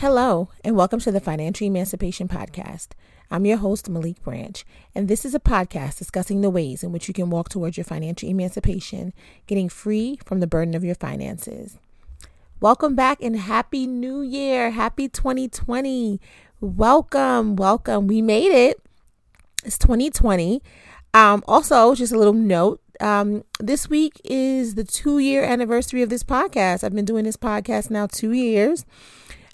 [0.00, 2.92] Hello, and welcome to the Financial Emancipation Podcast.
[3.30, 7.06] I'm your host, Maliek Branch, and this is a podcast discussing the ways in which
[7.06, 9.12] you can walk towards your financial emancipation,
[9.46, 11.76] getting free from the burden of your finances.
[12.60, 14.70] Welcome back and Happy New Year!
[14.70, 16.18] Happy 2020!
[16.62, 18.06] Welcome, welcome.
[18.06, 18.80] We made it.
[19.64, 20.62] It's 2020.
[21.12, 26.08] Um, also, just a little note um, this week is the two year anniversary of
[26.08, 26.84] this podcast.
[26.84, 28.86] I've been doing this podcast now two years.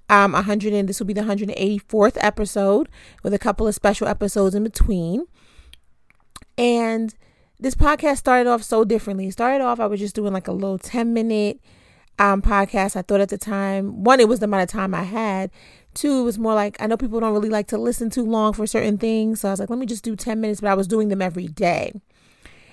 [0.09, 2.88] Um, 100 and this will be the 184th episode
[3.23, 5.27] with a couple of special episodes in between.
[6.56, 7.15] And
[7.59, 9.29] this podcast started off so differently.
[9.29, 11.60] It started off, I was just doing like a little 10 minute
[12.19, 12.96] um, podcast.
[12.96, 15.51] I thought at the time, one, it was the amount of time I had.
[15.95, 18.52] Two, it was more like I know people don't really like to listen too long
[18.52, 19.41] for certain things.
[19.41, 21.23] So I was like, let me just do 10 minutes, but I was doing them
[21.23, 21.93] every day.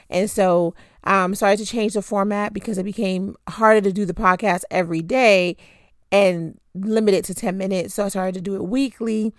[0.09, 0.75] And so
[1.05, 5.01] um started to change the format because it became harder to do the podcast every
[5.01, 5.57] day
[6.13, 7.95] and limit it to 10 minutes.
[7.95, 9.33] So I started to do it weekly.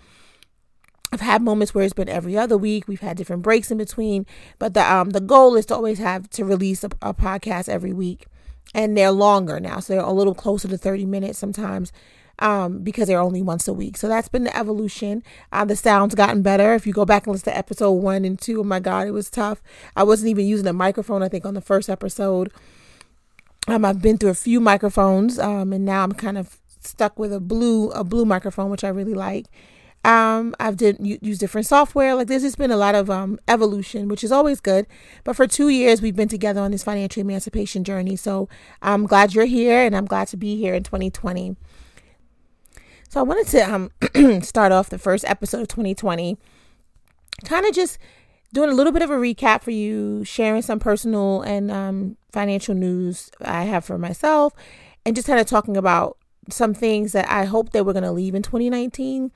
[1.11, 2.87] I've had moments where it's been every other week.
[2.87, 4.25] We've had different breaks in between,
[4.59, 7.93] but the um the goal is to always have to release a, a podcast every
[7.93, 8.25] week,
[8.73, 11.93] and they're longer now, so they're a little closer to thirty minutes sometimes,
[12.39, 13.95] um because they're only once a week.
[13.95, 15.23] So that's been the evolution.
[15.53, 16.73] Uh, the sound's gotten better.
[16.73, 19.11] If you go back and listen to episode one and two, oh my god, it
[19.11, 19.61] was tough.
[19.95, 21.23] I wasn't even using a microphone.
[21.23, 22.51] I think on the first episode.
[23.67, 27.33] Um, I've been through a few microphones, um, and now I'm kind of stuck with
[27.33, 29.47] a blue a blue microphone, which I really like.
[30.05, 32.13] Um, I've did use different software.
[32.13, 34.85] Like there's just been a lot of um, evolution, which is always good.
[35.23, 38.15] But for two years, we've been together on this financial emancipation journey.
[38.15, 38.47] So
[38.83, 41.55] I'm glad you're here, and I'm glad to be here in 2020.
[43.09, 46.37] So I wanted to um, start off the first episode of 2020,
[47.45, 47.97] kind of just
[48.53, 52.75] doing a little bit of a recap for you, sharing some personal and um, financial
[52.75, 54.53] news I have for myself,
[55.03, 56.17] and just kind of talking about
[56.49, 59.31] some things that I hope that we're going to leave in 2019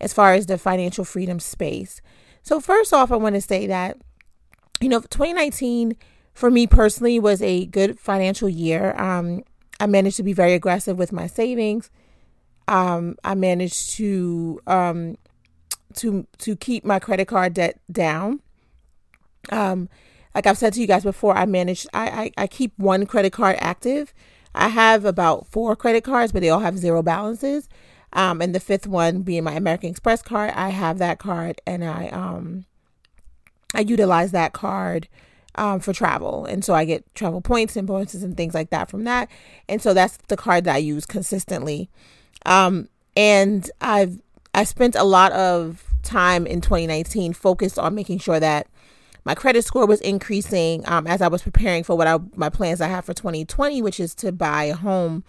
[0.00, 2.00] as far as the financial freedom space.
[2.42, 3.98] So, first off, I want to say that,
[4.80, 5.96] you know, 2019
[6.34, 8.94] for me personally was a good financial year.
[8.96, 9.42] Um,
[9.80, 11.90] I managed to be very aggressive with my savings.
[12.66, 15.16] Um, I managed to um,
[15.94, 18.40] to to keep my credit card debt down.
[19.50, 19.88] Um,
[20.34, 23.32] like I've said to you guys before, I managed I, I, I keep one credit
[23.32, 24.12] card active
[24.54, 27.68] I have about four credit cards, but they all have zero balances.
[28.12, 31.84] Um, and the fifth one being my American Express card, I have that card and
[31.84, 32.64] I um
[33.74, 35.08] I utilize that card
[35.54, 36.46] um, for travel.
[36.46, 39.28] And so I get travel points and bonuses and things like that from that.
[39.68, 41.90] And so that's the card that I use consistently.
[42.46, 44.20] Um, and I've
[44.54, 48.68] I spent a lot of time in 2019 focused on making sure that
[49.28, 52.80] my credit score was increasing um, as I was preparing for what I my plans
[52.80, 55.22] I have for 2020, which is to buy a home,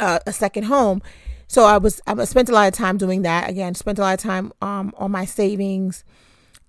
[0.00, 1.00] uh, a second home.
[1.46, 3.48] So I was I spent a lot of time doing that.
[3.48, 6.02] Again, spent a lot of time um, on my savings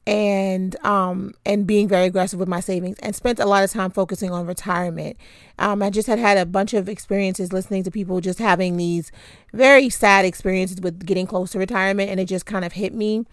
[0.06, 3.92] and um and being very aggressive with my savings and spent a lot of time
[3.92, 5.18] focusing on retirement
[5.60, 9.12] um i just had had a bunch of experiences listening to people just having these
[9.52, 13.26] very sad experiences with getting close to retirement and it just kind of hit me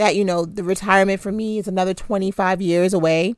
[0.00, 3.34] that, you know, the retirement for me is another 25 years away.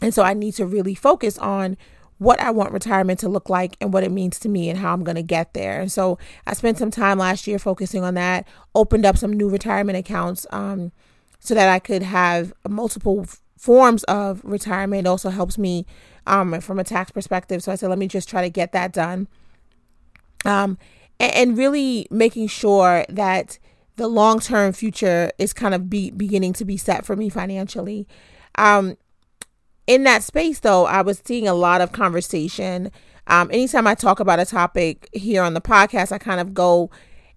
[0.00, 1.76] And so I need to really focus on
[2.18, 4.94] what I want retirement to look like and what it means to me and how
[4.94, 5.80] I'm going to get there.
[5.80, 8.46] And so I spent some time last year focusing on that,
[8.76, 10.92] opened up some new retirement accounts um,
[11.40, 15.04] so that I could have multiple f- forms of retirement.
[15.04, 15.84] It also helps me
[16.28, 17.64] um, from a tax perspective.
[17.64, 19.26] So I said, let me just try to get that done.
[20.44, 20.78] Um,
[21.18, 23.58] and, and really making sure that
[24.00, 28.08] the long term future is kind of be beginning to be set for me financially.
[28.54, 28.96] Um,
[29.86, 32.90] in that space, though, I was seeing a lot of conversation.
[33.26, 36.90] Um, anytime I talk about a topic here on the podcast, I kind of go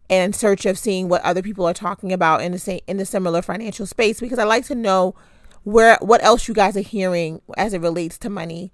[0.08, 3.06] in search of seeing what other people are talking about in the same in the
[3.06, 5.16] similar financial space because I like to know
[5.64, 8.72] where what else you guys are hearing as it relates to money.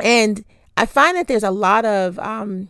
[0.00, 0.42] And
[0.78, 2.68] I find that there's a lot of um,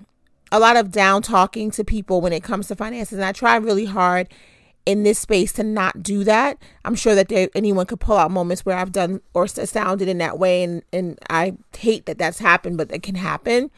[0.52, 3.14] a lot of down talking to people when it comes to finances.
[3.14, 4.28] And I try really hard
[4.84, 6.58] in this space to not do that.
[6.84, 10.18] I'm sure that there, anyone could pull out moments where I've done or sounded in
[10.18, 10.62] that way.
[10.62, 13.70] And, and I hate that that's happened, but it can happen.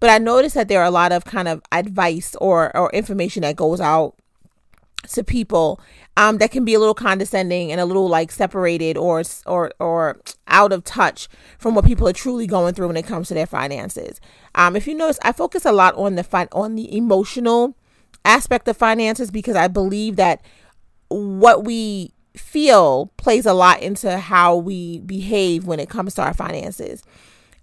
[0.00, 3.42] But I noticed that there are a lot of kind of advice or, or information
[3.42, 4.14] that goes out
[5.08, 5.80] to people
[6.16, 10.20] um, that can be a little condescending and a little like separated or or or
[10.48, 13.46] out of touch from what people are truly going through when it comes to their
[13.46, 14.20] finances.
[14.54, 17.76] Um, if you notice, I focus a lot on the fi- on the emotional
[18.24, 20.42] aspect of finances because I believe that
[21.08, 26.34] what we feel plays a lot into how we behave when it comes to our
[26.34, 27.02] finances.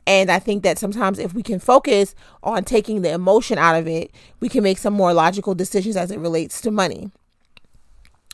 [0.06, 3.88] And I think that sometimes if we can focus on taking the emotion out of
[3.88, 7.12] it, we can make some more logical decisions as it relates to money.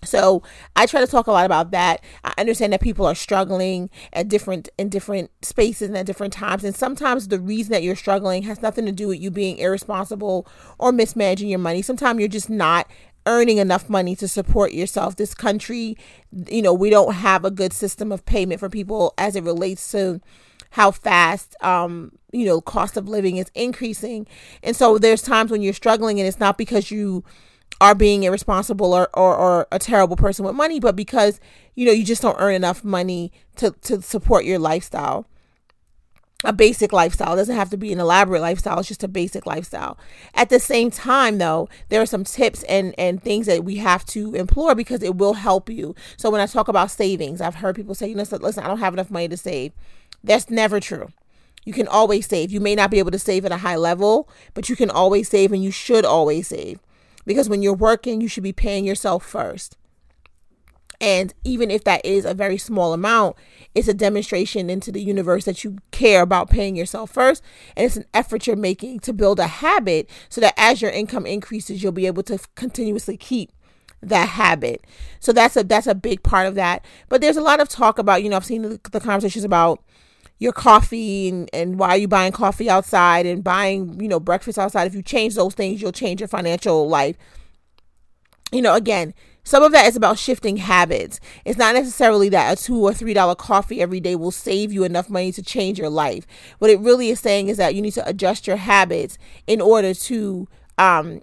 [0.03, 0.43] So
[0.75, 2.03] I try to talk a lot about that.
[2.23, 6.63] I understand that people are struggling at different in different spaces and at different times.
[6.63, 10.47] And sometimes the reason that you're struggling has nothing to do with you being irresponsible
[10.77, 11.81] or mismanaging your money.
[11.81, 12.87] Sometimes you're just not
[13.25, 15.15] earning enough money to support yourself.
[15.15, 15.97] This country,
[16.47, 19.91] you know, we don't have a good system of payment for people as it relates
[19.91, 20.21] to
[20.71, 24.25] how fast um you know cost of living is increasing
[24.63, 27.23] and so there's times when you're struggling and it's not because you
[27.81, 31.39] are being irresponsible or, or, or a terrible person with money but because
[31.75, 35.25] you know you just don't earn enough money to to support your lifestyle
[36.43, 37.33] a basic lifestyle.
[37.33, 38.79] It doesn't have to be an elaborate lifestyle.
[38.79, 39.97] It's just a basic lifestyle.
[40.33, 44.05] At the same time, though, there are some tips and, and things that we have
[44.07, 45.95] to employ because it will help you.
[46.17, 48.79] So when I talk about savings, I've heard people say, you know, listen, I don't
[48.79, 49.71] have enough money to save.
[50.23, 51.11] That's never true.
[51.65, 52.51] You can always save.
[52.51, 55.29] You may not be able to save at a high level, but you can always
[55.29, 56.79] save and you should always save.
[57.25, 59.77] Because when you're working, you should be paying yourself first.
[61.01, 63.35] And even if that is a very small amount,
[63.75, 67.43] it's a demonstration into the universe that you care about paying yourself first.
[67.75, 71.25] And it's an effort you're making to build a habit so that as your income
[71.25, 73.51] increases, you'll be able to continuously keep
[74.01, 74.85] that habit.
[75.19, 76.85] So that's a that's a big part of that.
[77.09, 79.83] But there's a lot of talk about, you know, I've seen the, the conversations about
[80.39, 84.59] your coffee and, and why are you buying coffee outside and buying, you know, breakfast
[84.59, 84.87] outside.
[84.87, 87.15] If you change those things, you'll change your financial life.
[88.51, 89.13] You know, again,
[89.43, 91.19] some of that is about shifting habits.
[91.43, 94.83] It's not necessarily that a two or three dollar coffee every day will save you
[94.83, 96.25] enough money to change your life.
[96.59, 99.93] What it really is saying is that you need to adjust your habits in order
[99.93, 100.47] to
[100.77, 101.21] um,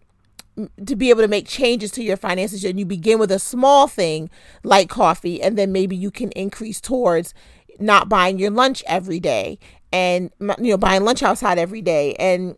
[0.85, 3.87] to be able to make changes to your finances and you begin with a small
[3.87, 4.29] thing
[4.63, 7.33] like coffee and then maybe you can increase towards
[7.81, 9.59] not buying your lunch every day
[9.93, 12.57] and you know buying lunch outside every day and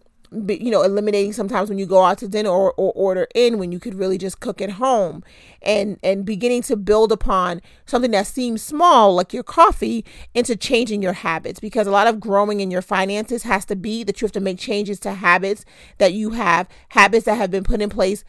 [0.49, 3.71] you know eliminating sometimes when you go out to dinner or, or order in when
[3.71, 5.23] you could really just cook at home
[5.61, 10.05] and and beginning to build upon something that seems small like your coffee
[10.35, 14.03] into changing your habits because a lot of growing in your finances has to be
[14.03, 15.65] that you have to make changes to habits
[15.99, 18.25] that you have habits that have been put in place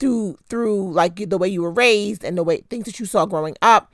[0.00, 3.26] through through like the way you were raised and the way things that you saw
[3.26, 3.92] growing up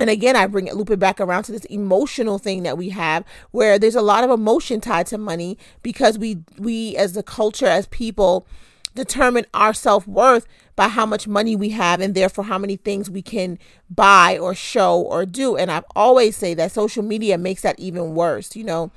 [0.00, 2.90] and again i bring it loop it back around to this emotional thing that we
[2.90, 7.22] have where there's a lot of emotion tied to money because we we as the
[7.22, 8.46] culture as people
[8.94, 10.46] determine our self-worth
[10.76, 13.58] by how much money we have and therefore how many things we can
[13.90, 15.56] buy or show or do.
[15.56, 18.90] And i've always say that social media makes that even worse you know?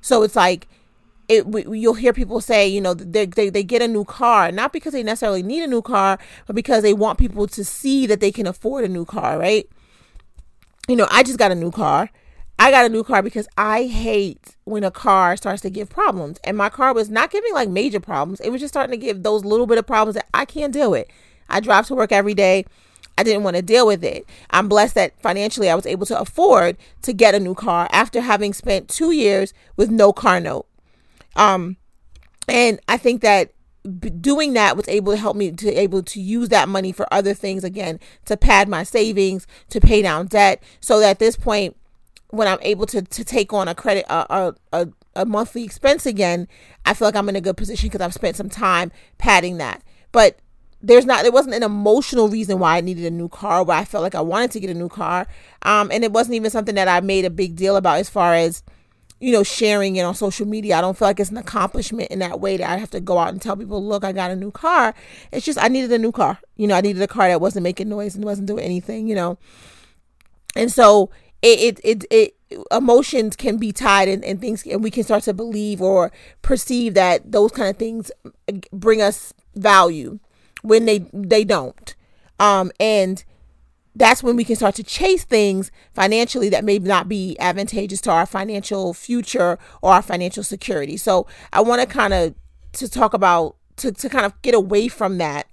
[0.00, 0.66] So it's like
[1.28, 4.52] it we, you'll hear people say you know they, they they get a new car
[4.52, 8.06] not because they necessarily need a new car but because they want people to see
[8.06, 9.68] that they can afford a new car right
[10.88, 12.10] you know, I just got a new car.
[12.58, 16.38] I got a new car because I hate when a car starts to give problems.
[16.44, 18.40] And my car was not giving like major problems.
[18.40, 20.90] It was just starting to give those little bit of problems that I can't deal
[20.90, 21.08] with.
[21.48, 22.64] I drive to work every day.
[23.16, 24.26] I didn't want to deal with it.
[24.50, 28.20] I'm blessed that financially I was able to afford to get a new car after
[28.20, 30.66] having spent 2 years with no car note.
[31.36, 31.76] Um
[32.48, 33.52] and I think that
[34.20, 37.34] doing that was able to help me to able to use that money for other
[37.34, 41.76] things again to pad my savings to pay down debt so that at this point
[42.28, 46.48] when i'm able to to take on a credit a a, a monthly expense again
[46.86, 49.82] i feel like i'm in a good position because i've spent some time padding that.
[50.12, 50.38] But
[50.80, 53.86] there's not there wasn't an emotional reason why I needed a new car where I
[53.86, 55.26] felt like I wanted to get a new car
[55.62, 58.34] um and it wasn't even something that I made a big deal about as far
[58.34, 58.62] as
[59.24, 60.76] you know, sharing it on social media.
[60.76, 63.16] I don't feel like it's an accomplishment in that way that I have to go
[63.16, 64.94] out and tell people, look, I got a new car.
[65.32, 66.38] It's just I needed a new car.
[66.56, 69.14] You know, I needed a car that wasn't making noise and wasn't doing anything, you
[69.14, 69.38] know.
[70.54, 71.08] And so
[71.40, 72.36] it it it, it
[72.70, 76.12] emotions can be tied and, and things and we can start to believe or
[76.42, 78.12] perceive that those kind of things
[78.74, 80.18] bring us value
[80.60, 81.94] when they they don't.
[82.38, 83.24] Um and
[83.94, 88.10] that's when we can start to chase things financially that may not be advantageous to
[88.10, 90.96] our financial future or our financial security.
[90.96, 92.34] So I want to kind of
[92.72, 95.46] to talk about to, to kind of get away from that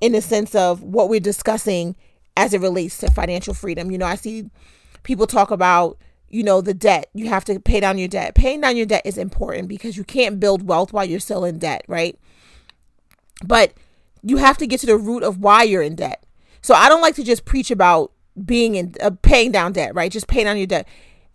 [0.00, 1.96] in the sense of what we're discussing
[2.36, 3.90] as it relates to financial freedom.
[3.90, 4.50] You know, I see
[5.02, 5.98] people talk about,
[6.28, 7.10] you know, the debt.
[7.14, 8.34] You have to pay down your debt.
[8.34, 11.58] Paying down your debt is important because you can't build wealth while you're still in
[11.58, 12.18] debt, right?
[13.44, 13.74] But
[14.22, 16.24] you have to get to the root of why you're in debt.
[16.62, 18.12] So I don't like to just preach about
[18.44, 20.10] being in uh, paying down debt, right?
[20.10, 20.88] Just paying down your debt.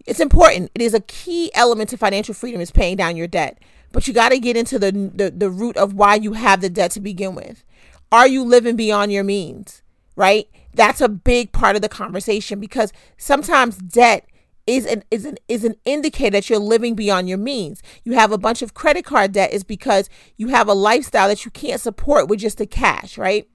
[0.05, 0.72] It's important.
[0.74, 3.60] It is a key element to financial freedom is paying down your debt.
[3.91, 6.69] But you got to get into the, the the root of why you have the
[6.69, 7.63] debt to begin with.
[8.12, 9.84] Are you living beyond your means?
[10.15, 10.50] Right?
[10.74, 14.27] That's a big part of the conversation because sometimes debt
[14.65, 17.81] is an is an is an indicator that you're living beyond your means.
[18.03, 21.46] You have a bunch of credit card debt is because you have a lifestyle that
[21.46, 23.48] you can't support with just the cash, right?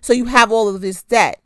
[0.00, 1.40] So you have all of this debt.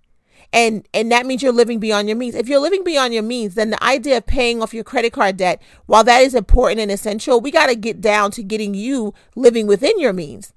[0.53, 2.35] And and that means you're living beyond your means.
[2.35, 5.39] If you're living beyond your means, then the idea of paying off your credit card
[5.39, 9.15] debt, while that is important and essential, we got to get down to getting you
[9.35, 10.53] living within your means,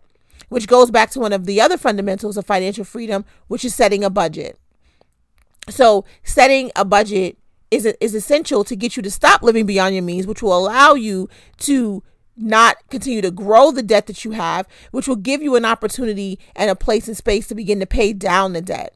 [0.50, 4.04] which goes back to one of the other fundamentals of financial freedom, which is setting
[4.04, 4.60] a budget.
[5.70, 7.38] So, setting a budget
[7.72, 10.94] is is essential to get you to stop living beyond your means, which will allow
[10.94, 12.04] you to
[12.38, 16.40] not continue to grow the debt that you have, which will give you an opportunity
[16.56, 18.96] and a place and space to begin to pay down the debt.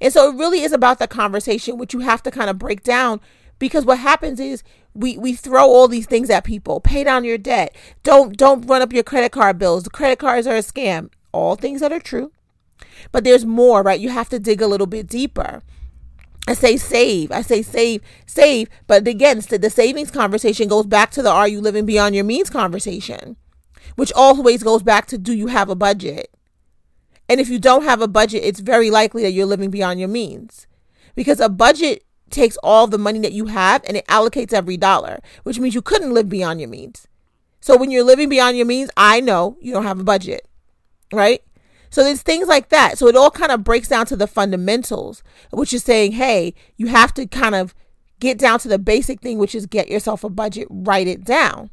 [0.00, 2.82] And so it really is about the conversation, which you have to kind of break
[2.82, 3.20] down
[3.58, 4.62] because what happens is
[4.94, 6.80] we we throw all these things at people.
[6.80, 7.74] Pay down your debt.
[8.02, 9.84] Don't don't run up your credit card bills.
[9.84, 11.10] The credit cards are a scam.
[11.32, 12.32] All things that are true.
[13.12, 14.00] But there's more, right?
[14.00, 15.62] You have to dig a little bit deeper.
[16.46, 17.32] I say save.
[17.32, 18.68] I say save, save.
[18.86, 22.50] But again, the savings conversation goes back to the are you living beyond your means
[22.50, 23.36] conversation,
[23.96, 26.32] which always goes back to do you have a budget?
[27.28, 30.08] And if you don't have a budget, it's very likely that you're living beyond your
[30.08, 30.66] means
[31.16, 35.20] because a budget takes all the money that you have and it allocates every dollar,
[35.42, 37.08] which means you couldn't live beyond your means.
[37.60, 40.46] So when you're living beyond your means, I know you don't have a budget,
[41.12, 41.42] right?
[41.96, 42.98] So there's things like that.
[42.98, 46.88] So it all kind of breaks down to the fundamentals, which is saying, hey, you
[46.88, 47.74] have to kind of
[48.20, 51.70] get down to the basic thing, which is get yourself a budget, write it down.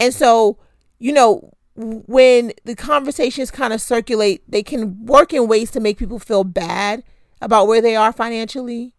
[0.00, 0.56] And so,
[0.98, 5.98] you know, when the conversations kind of circulate, they can work in ways to make
[5.98, 7.04] people feel bad
[7.42, 8.94] about where they are financially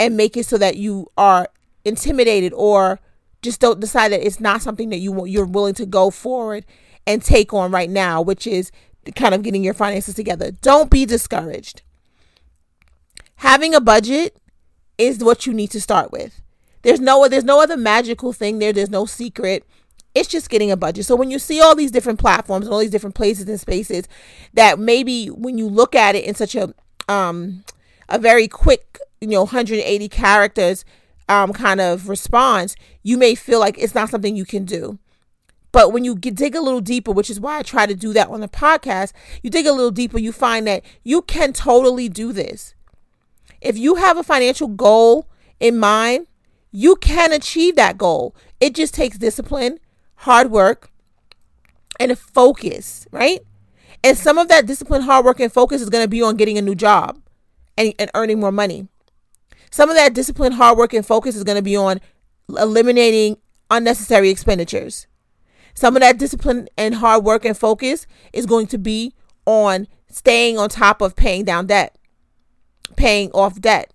[0.00, 1.46] and make it so that you are
[1.84, 2.98] intimidated or
[3.42, 6.66] just don't decide that it's not something that you you're willing to go forward
[7.06, 8.70] and take on right now, which is
[9.14, 10.50] kind of getting your finances together.
[10.50, 11.82] Don't be discouraged.
[13.36, 14.36] Having a budget
[14.98, 16.40] is what you need to start with.
[16.82, 18.72] There's no there's no other magical thing there.
[18.72, 19.64] There's no secret.
[20.14, 21.04] It's just getting a budget.
[21.04, 24.08] So when you see all these different platforms and all these different places and spaces
[24.54, 26.74] that maybe when you look at it in such a
[27.08, 27.64] um
[28.08, 30.84] a very quick, you know, 180 characters
[31.28, 34.98] um kind of response, you may feel like it's not something you can do.
[35.72, 38.12] But when you get, dig a little deeper, which is why I try to do
[38.14, 42.08] that on the podcast, you dig a little deeper, you find that you can totally
[42.08, 42.74] do this.
[43.60, 45.28] If you have a financial goal
[45.60, 46.26] in mind,
[46.70, 48.34] you can achieve that goal.
[48.60, 49.78] It just takes discipline,
[50.16, 50.90] hard work,
[51.98, 53.40] and a focus, right?
[54.04, 56.56] And some of that discipline, hard work, and focus is going to be on getting
[56.56, 57.20] a new job
[57.76, 58.86] and, and earning more money.
[59.70, 62.00] Some of that discipline, hard work, and focus is going to be on
[62.48, 63.38] eliminating
[63.70, 65.07] unnecessary expenditures.
[65.78, 69.14] Some of that discipline and hard work and focus is going to be
[69.46, 71.96] on staying on top of paying down debt,
[72.96, 73.94] paying off debt.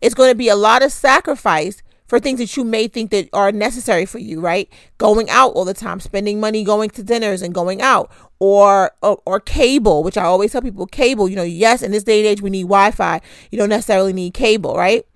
[0.00, 3.28] It's going to be a lot of sacrifice for things that you may think that
[3.32, 4.68] are necessary for you, right?
[4.98, 9.22] Going out all the time, spending money going to dinners and going out, or, or
[9.24, 12.26] or, cable, which I always tell people cable, you know, yes, in this day and
[12.26, 13.20] age we need Wi-Fi.
[13.52, 15.06] You don't necessarily need cable, right?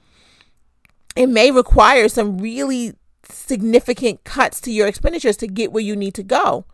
[1.17, 2.95] It may require some really
[3.31, 6.65] significant cuts to your expenditures to get where you need to go.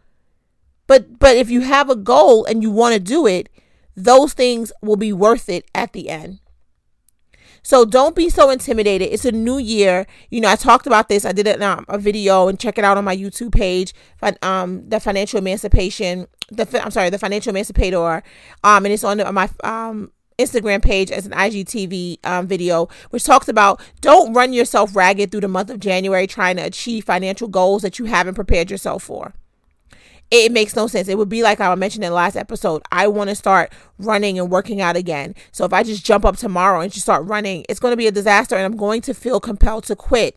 [0.86, 3.48] But but if you have a goal and you want to do it,
[3.96, 6.40] those things will be worth it at the end.
[7.62, 9.08] So don't be so intimidated.
[9.10, 10.06] It's a new year.
[10.30, 11.24] You know, I talked about this.
[11.24, 13.92] I did it, um, a video and check it out on my YouTube page.
[14.40, 16.28] Um, the financial emancipation.
[16.48, 18.22] The I'm sorry, the financial emancipator.
[18.62, 23.48] Um, and it's on my um Instagram page as an IGTV um, video, which talks
[23.48, 27.82] about don't run yourself ragged through the month of January trying to achieve financial goals
[27.82, 29.34] that you haven't prepared yourself for.
[30.30, 31.06] It makes no sense.
[31.06, 32.82] It would be like I mentioned in the last episode.
[32.90, 35.36] I want to start running and working out again.
[35.52, 38.08] So if I just jump up tomorrow and just start running, it's going to be
[38.08, 40.36] a disaster and I'm going to feel compelled to quit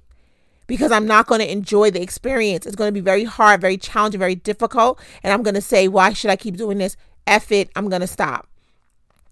[0.68, 2.68] because I'm not going to enjoy the experience.
[2.68, 5.00] It's going to be very hard, very challenging, very difficult.
[5.24, 6.96] And I'm going to say, why should I keep doing this?
[7.26, 7.72] F it.
[7.76, 8.49] I'm going to stop.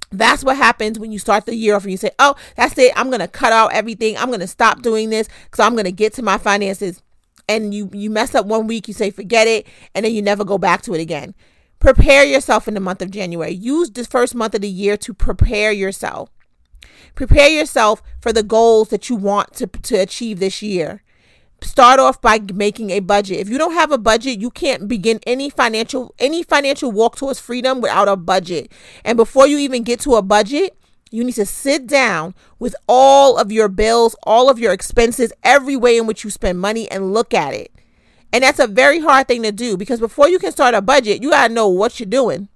[0.09, 2.93] That's what happens when you start the year off and you say, Oh, that's it.
[2.95, 4.17] I'm going to cut out everything.
[4.17, 7.01] I'm going to stop doing this because I'm going to get to my finances.
[7.49, 9.67] And you, you mess up one week, you say, Forget it.
[9.93, 11.35] And then you never go back to it again.
[11.79, 13.51] Prepare yourself in the month of January.
[13.51, 16.29] Use this first month of the year to prepare yourself.
[17.13, 21.03] Prepare yourself for the goals that you want to, to achieve this year
[21.61, 23.39] start off by making a budget.
[23.39, 27.39] If you don't have a budget, you can't begin any financial any financial walk towards
[27.39, 28.71] freedom without a budget.
[29.03, 30.77] And before you even get to a budget,
[31.11, 35.75] you need to sit down with all of your bills, all of your expenses, every
[35.75, 37.71] way in which you spend money and look at it.
[38.33, 41.23] And that's a very hard thing to do because before you can start a budget,
[41.23, 42.49] you got to know what you're doing.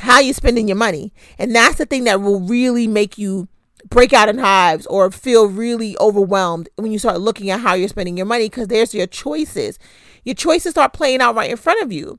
[0.00, 1.12] How you're spending your money.
[1.38, 3.48] And that's the thing that will really make you
[3.88, 7.88] break out in hives or feel really overwhelmed when you start looking at how you're
[7.88, 9.78] spending your money because there's your choices.
[10.24, 12.18] Your choices start playing out right in front of you.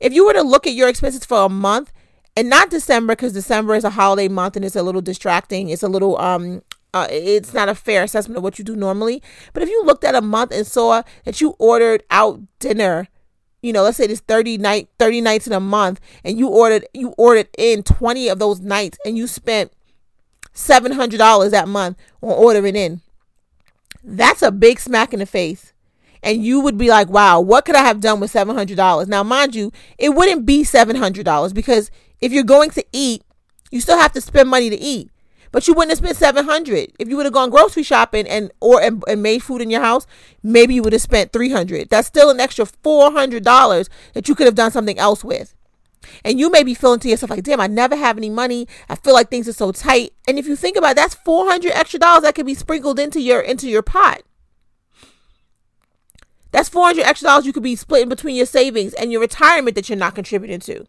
[0.00, 1.92] If you were to look at your expenses for a month
[2.36, 5.82] and not December because December is a holiday month and it's a little distracting, it's
[5.82, 6.62] a little um
[6.94, 9.22] uh, it's not a fair assessment of what you do normally.
[9.52, 13.08] But if you looked at a month and saw that you ordered out dinner,
[13.60, 16.86] you know, let's say there's 30 night 30 nights in a month and you ordered
[16.94, 19.72] you ordered in 20 of those nights and you spent
[20.56, 23.00] $700 that month on ordering in.
[24.02, 25.72] That's a big smack in the face.
[26.22, 29.06] And you would be like, wow, what could I have done with $700?
[29.06, 33.22] Now, mind you, it wouldn't be $700 because if you're going to eat,
[33.70, 35.10] you still have to spend money to eat.
[35.52, 38.82] But you wouldn't have spent 700 if you would have gone grocery shopping and or
[38.82, 40.06] and, and made food in your house.
[40.42, 41.88] Maybe you would have spent 300.
[41.88, 45.55] That's still an extra $400 that you could have done something else with.
[46.24, 48.66] And you may be feeling to yourself like, damn, I never have any money.
[48.88, 50.12] I feel like things are so tight.
[50.26, 53.20] And if you think about it, that's 400 extra dollars that could be sprinkled into
[53.20, 54.22] your into your pot.
[56.52, 59.88] That's 400 extra dollars you could be splitting between your savings and your retirement that
[59.88, 60.86] you're not contributing to.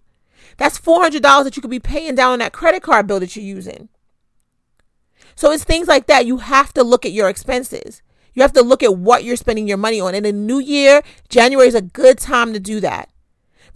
[0.58, 3.46] That's $400 that you could be paying down on that credit card bill that you're
[3.46, 3.90] using.
[5.36, 6.26] So it's things like that.
[6.26, 8.02] You have to look at your expenses.
[8.34, 10.16] You have to look at what you're spending your money on.
[10.16, 13.10] And in a new year, January is a good time to do that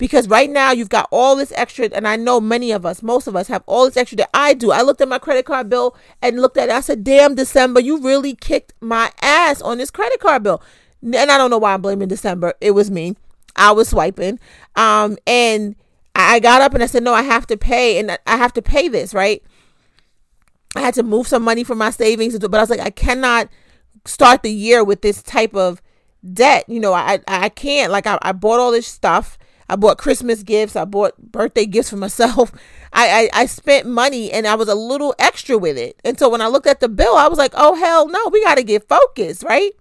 [0.02, 3.28] because right now you've got all this extra and i know many of us most
[3.28, 4.72] of us have all this extra that i do.
[4.72, 6.72] I looked at my credit card bill and looked at it.
[6.72, 10.64] I said damn december you really kicked my ass on this credit card bill.
[11.04, 12.56] And i don't know why i'm blaming december.
[12.60, 13.16] It was me.
[13.56, 14.40] I was swiping.
[14.76, 15.76] Um and
[16.16, 18.62] i got up and i said no i have to pay and i have to
[18.64, 19.44] pay this right?
[20.76, 23.50] I had to move some money from my savings but i was like i cannot
[24.06, 25.80] start the year with this type of
[26.34, 26.66] debt.
[26.68, 27.92] You know i i can't.
[27.92, 29.38] Like i, I bought all this stuff
[29.72, 30.76] I bought Christmas gifts.
[30.76, 32.52] I bought birthday gifts for myself.
[32.94, 35.98] I, I, I spent money and I was a little extra with it.
[36.04, 38.44] And so when I looked at the bill, I was like, oh, hell no, we
[38.44, 39.72] got to get focused, right?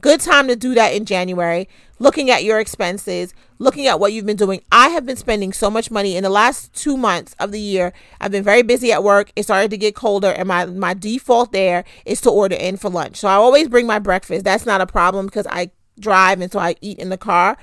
[0.00, 1.68] Good time to do that in January.
[1.98, 4.62] Looking at your expenses, looking at what you've been doing.
[4.72, 7.92] I have been spending so much money in the last two months of the year.
[8.22, 9.32] I've been very busy at work.
[9.36, 12.88] It started to get colder, and my, my default there is to order in for
[12.88, 13.18] lunch.
[13.18, 14.46] So I always bring my breakfast.
[14.46, 17.58] That's not a problem because I drive and so I eat in the car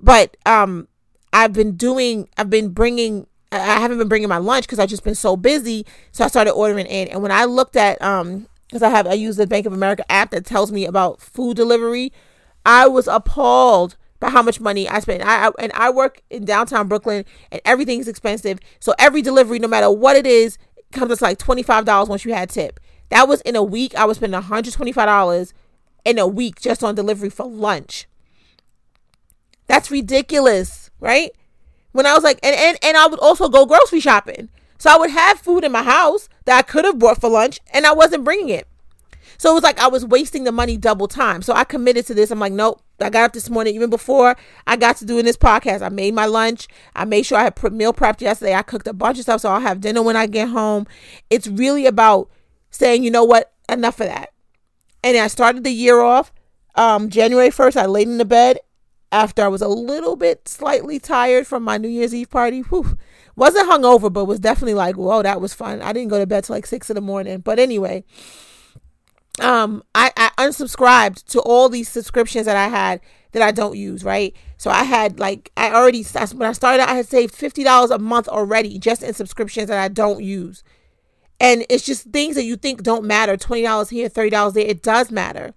[0.00, 0.88] but um
[1.32, 5.04] I've been doing I've been bringing I haven't been bringing my lunch because I've just
[5.04, 5.86] been so busy.
[6.12, 7.08] So I started ordering in.
[7.08, 10.10] And when I looked at um because I have I use the Bank of America
[10.10, 12.12] app that tells me about food delivery,
[12.66, 15.22] I was appalled by how much money I spent.
[15.22, 18.58] I, I and I work in downtown Brooklyn and everything's expensive.
[18.80, 20.58] So every delivery, no matter what it is,
[20.92, 22.80] comes to like twenty five dollars once you had tip.
[23.10, 23.94] That was in a week.
[23.94, 25.54] I was spending one hundred twenty five dollars
[26.04, 28.07] in a week just on delivery for lunch.
[29.68, 31.30] That's ridiculous, right?
[31.92, 34.48] When I was like, and, and, and I would also go grocery shopping.
[34.78, 37.60] So I would have food in my house that I could have bought for lunch
[37.72, 38.66] and I wasn't bringing it.
[39.36, 41.42] So it was like I was wasting the money double time.
[41.42, 42.30] So I committed to this.
[42.30, 42.82] I'm like, nope.
[43.00, 45.82] I got up this morning, even before I got to doing this podcast.
[45.82, 46.66] I made my lunch.
[46.96, 48.54] I made sure I had meal prepped yesterday.
[48.54, 50.86] I cooked a bunch of stuff so I'll have dinner when I get home.
[51.30, 52.28] It's really about
[52.70, 54.32] saying, you know what, enough of that.
[55.04, 56.32] And I started the year off
[56.74, 57.76] um, January 1st.
[57.76, 58.58] I laid in the bed
[59.10, 62.60] after I was a little bit slightly tired from my New Year's Eve party.
[62.60, 62.98] Whew.
[63.36, 65.80] Wasn't hungover, but was definitely like, whoa, that was fun.
[65.80, 67.38] I didn't go to bed till like six in the morning.
[67.38, 68.04] But anyway,
[69.40, 73.00] um, I, I unsubscribed to all these subscriptions that I had
[73.32, 74.34] that I don't use, right?
[74.56, 77.98] So I had like I already when I started I had saved fifty dollars a
[77.98, 80.64] month already just in subscriptions that I don't use.
[81.40, 83.36] And it's just things that you think don't matter.
[83.36, 84.66] Twenty dollars here, thirty dollars there.
[84.66, 85.54] It does matter.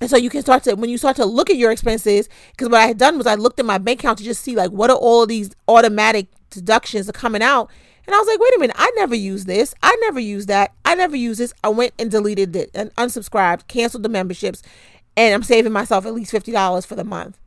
[0.00, 2.70] And so you can start to when you start to look at your expenses, because
[2.70, 4.70] what I had done was I looked at my bank account to just see like
[4.70, 7.70] what are all these automatic deductions are coming out.
[8.06, 9.74] And I was like, wait a minute, I never use this.
[9.82, 10.72] I never use that.
[10.86, 11.52] I never use this.
[11.62, 14.62] I went and deleted it and unsubscribed, canceled the memberships,
[15.16, 17.38] and I'm saving myself at least $50 for the month.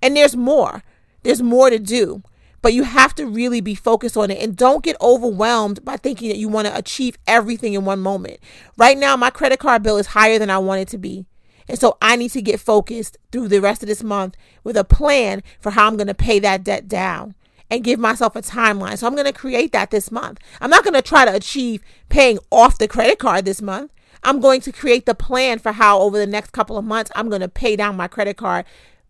[0.00, 0.84] And there's more.
[1.24, 2.22] There's more to do.
[2.62, 6.28] But you have to really be focused on it and don't get overwhelmed by thinking
[6.28, 8.38] that you want to achieve everything in one moment.
[8.78, 11.26] Right now, my credit card bill is higher than I want it to be.
[11.68, 14.84] And so I need to get focused through the rest of this month with a
[14.84, 17.34] plan for how I'm going to pay that debt down
[17.70, 18.98] and give myself a timeline.
[18.98, 20.38] So I'm going to create that this month.
[20.60, 23.90] I'm not going to try to achieve paying off the credit card this month.
[24.22, 27.28] I'm going to create the plan for how over the next couple of months I'm
[27.28, 28.64] going to pay down my credit card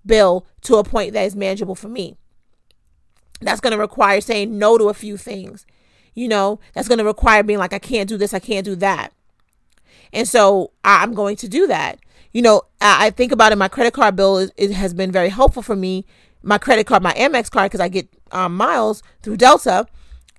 [0.06, 2.16] bill to a point that is manageable for me.
[3.40, 5.66] That's going to require saying no to a few things.
[6.14, 8.76] You know, that's going to require being like, I can't do this, I can't do
[8.76, 9.12] that.
[10.12, 11.98] And so I'm going to do that
[12.35, 13.57] you know, I, think about it.
[13.57, 16.05] My credit card bill is, it has been very helpful for me.
[16.42, 19.87] My credit card, my Amex card, because I get um, miles through Delta,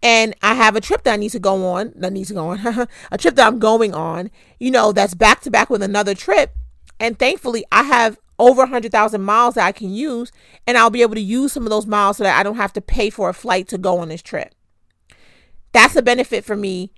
[0.03, 2.49] and I have a trip that I need to go on, that needs to go
[2.49, 2.59] on,
[3.11, 4.29] a trip that I'm going on,
[4.59, 6.53] you know, that's back to back with another trip.
[6.99, 10.33] And thankfully, I have over 100,000 miles that I can use,
[10.67, 12.73] and I'll be able to use some of those miles so that I don't have
[12.73, 14.53] to pay for a flight to go on this trip.
[15.71, 16.91] That's a benefit for me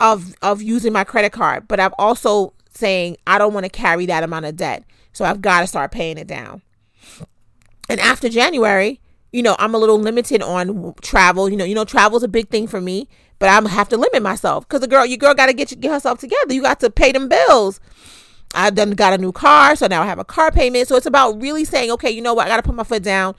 [0.00, 4.06] of of using my credit card, but I'm also saying I don't want to carry
[4.06, 4.84] that amount of debt.
[5.12, 6.62] So I've got to start paying it down.
[7.88, 9.00] And after January,
[9.32, 11.48] you know, I'm a little limited on travel.
[11.48, 14.22] You know, you know, travel's a big thing for me, but I'm have to limit
[14.22, 16.52] myself because the girl, your girl, got to get get herself together.
[16.52, 17.80] You got to pay them bills.
[18.54, 20.88] I done got a new car, so now I have a car payment.
[20.88, 23.02] So it's about really saying, okay, you know what, I got to put my foot
[23.02, 23.34] down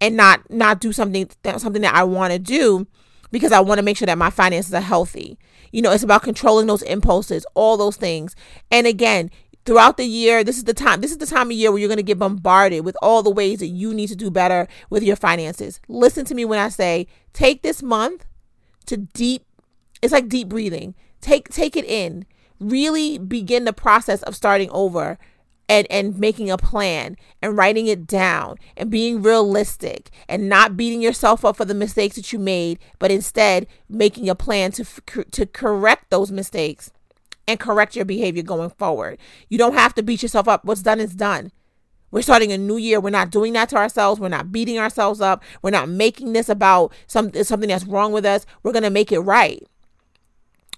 [0.00, 2.86] and not not do something something that I want to do
[3.30, 5.38] because I want to make sure that my finances are healthy.
[5.72, 8.34] You know, it's about controlling those impulses, all those things.
[8.70, 9.30] And again,
[9.68, 11.88] throughout the year this is the time this is the time of year where you're
[11.88, 15.02] going to get bombarded with all the ways that you need to do better with
[15.02, 18.24] your finances listen to me when i say take this month
[18.86, 19.44] to deep
[20.00, 22.24] it's like deep breathing take take it in
[22.58, 25.18] really begin the process of starting over
[25.68, 31.02] and and making a plan and writing it down and being realistic and not beating
[31.02, 34.84] yourself up for the mistakes that you made but instead making a plan to
[35.30, 36.90] to correct those mistakes
[37.48, 39.18] and correct your behavior going forward.
[39.48, 40.64] You don't have to beat yourself up.
[40.64, 41.50] What's done is done.
[42.10, 43.00] We're starting a new year.
[43.00, 44.20] We're not doing that to ourselves.
[44.20, 45.42] We're not beating ourselves up.
[45.62, 48.46] We're not making this about some, something that's wrong with us.
[48.62, 49.66] We're going to make it right.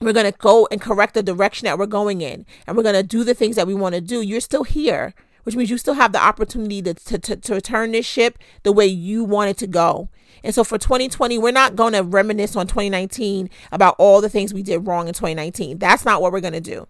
[0.01, 2.47] We're going to go and correct the direction that we're going in.
[2.67, 4.23] And we're going to do the things that we want to do.
[4.23, 7.93] You're still here, which means you still have the opportunity to, to, to, to turn
[7.93, 10.09] this ship the way you want it to go.
[10.43, 14.55] And so for 2020, we're not going to reminisce on 2019 about all the things
[14.55, 15.79] we did wrong in 2019.
[15.79, 16.89] That's not what we're going to do.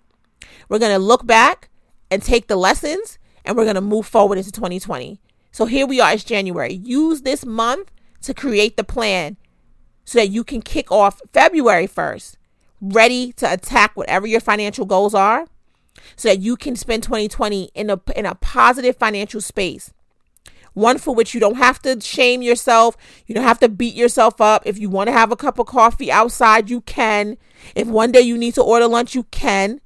[0.69, 1.69] We're going to look back
[2.13, 5.21] and take the lessons and we're going to move forward into 2020.
[5.51, 6.75] So here we are, it's January.
[6.75, 7.91] Use this month
[8.23, 9.37] to create the plan
[10.05, 12.37] so that you can kick off February 1st,
[12.81, 15.47] ready to attack whatever your financial goals are,
[16.17, 19.93] so that you can spend 2020 in a, in a positive financial space
[20.75, 22.97] one for which you don't have to shame yourself.
[23.27, 24.63] You don't have to beat yourself up.
[24.65, 27.37] If you want to have a cup of coffee outside, you can.
[27.75, 29.81] If one day you need to order lunch, you can.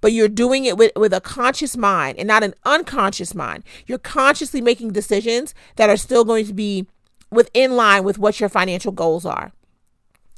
[0.00, 3.64] But you're doing it with, with a conscious mind and not an unconscious mind.
[3.86, 6.86] You're consciously making decisions that are still going to be
[7.30, 9.52] within line with what your financial goals are.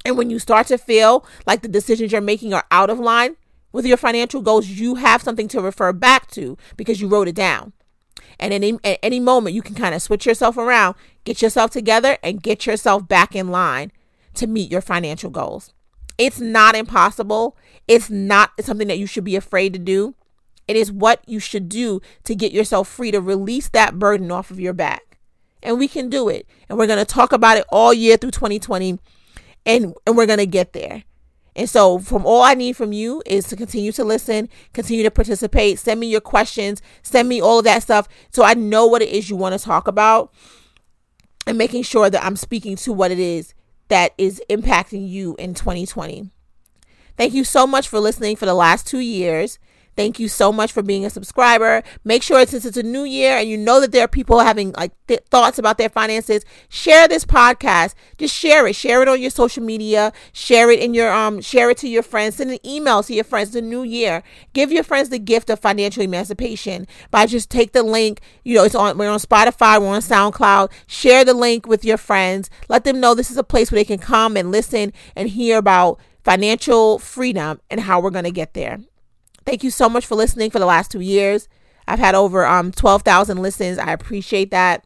[0.05, 3.37] And when you start to feel like the decisions you're making are out of line
[3.71, 7.35] with your financial goals, you have something to refer back to because you wrote it
[7.35, 7.73] down.
[8.39, 12.17] And any, at any moment, you can kind of switch yourself around, get yourself together,
[12.23, 13.91] and get yourself back in line
[14.33, 15.73] to meet your financial goals.
[16.17, 17.55] It's not impossible.
[17.87, 20.15] It's not something that you should be afraid to do.
[20.67, 24.51] It is what you should do to get yourself free to release that burden off
[24.51, 25.17] of your back.
[25.63, 26.47] And we can do it.
[26.69, 28.99] And we're going to talk about it all year through 2020.
[29.65, 31.03] And, and we're going to get there.
[31.55, 35.11] And so, from all I need from you is to continue to listen, continue to
[35.11, 39.01] participate, send me your questions, send me all of that stuff so I know what
[39.01, 40.33] it is you want to talk about
[41.45, 43.53] and making sure that I'm speaking to what it is
[43.89, 46.29] that is impacting you in 2020.
[47.17, 49.59] Thank you so much for listening for the last two years.
[49.95, 51.83] Thank you so much for being a subscriber.
[52.03, 54.71] Make sure since it's a new year and you know that there are people having
[54.71, 57.93] like th- thoughts about their finances, share this podcast.
[58.17, 58.75] Just share it.
[58.75, 60.13] Share it on your social media.
[60.31, 62.35] Share it in your um share it to your friends.
[62.35, 63.51] Send an email to your friends.
[63.51, 64.23] The new year.
[64.53, 68.21] Give your friends the gift of financial emancipation by just take the link.
[68.43, 70.71] You know, it's on we're on Spotify, we're on SoundCloud.
[70.87, 72.49] Share the link with your friends.
[72.69, 75.57] Let them know this is a place where they can come and listen and hear
[75.57, 78.79] about financial freedom and how we're going to get there.
[79.45, 81.47] Thank you so much for listening for the last two years.
[81.87, 83.77] I've had over um 12,000 listens.
[83.77, 84.85] I appreciate that.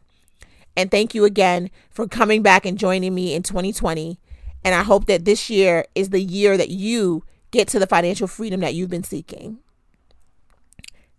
[0.76, 4.18] And thank you again for coming back and joining me in 2020.
[4.64, 8.26] And I hope that this year is the year that you get to the financial
[8.26, 9.58] freedom that you've been seeking.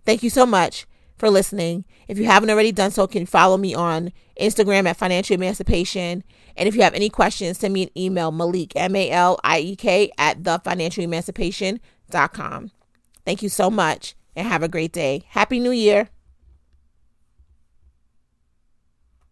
[0.05, 0.85] Thank you so much
[1.17, 1.85] for listening.
[2.07, 6.23] If you haven't already done so, can follow me on Instagram at Financial Emancipation.
[6.55, 9.59] And if you have any questions, send me an email, Maliek, M A L I
[9.59, 12.71] E K, at thefinancialemancipation.com.
[13.27, 15.25] Thank you so much and have a great day.
[15.31, 16.07] Happy New Year.